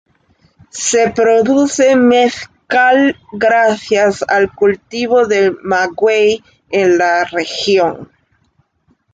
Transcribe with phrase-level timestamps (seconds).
[0.71, 8.09] Se produce mezcal gracias al cultivo del maguey en la región.